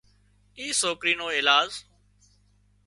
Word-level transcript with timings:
اي 0.59 0.65
سوڪري 0.81 1.13
نو 1.19 1.27
ايلاز 1.35 1.71